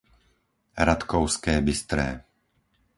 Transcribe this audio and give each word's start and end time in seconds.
Ratkovské 0.87 1.53
Bystré 1.67 2.07